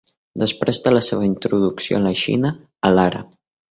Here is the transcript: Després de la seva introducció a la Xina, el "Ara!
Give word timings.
Després 0.43 0.79
de 0.87 0.93
la 0.95 1.03
seva 1.09 1.29
introducció 1.29 2.01
a 2.01 2.05
la 2.09 2.17
Xina, 2.25 2.57
el 2.93 3.09
"Ara! 3.09 3.29